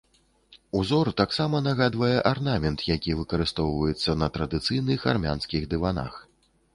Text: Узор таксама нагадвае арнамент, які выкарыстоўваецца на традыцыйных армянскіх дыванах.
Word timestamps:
Узор 0.77 1.09
таксама 1.19 1.59
нагадвае 1.67 2.15
арнамент, 2.31 2.79
які 2.95 3.13
выкарыстоўваецца 3.19 4.15
на 4.23 4.31
традыцыйных 4.39 5.05
армянскіх 5.13 5.69
дыванах. 5.75 6.13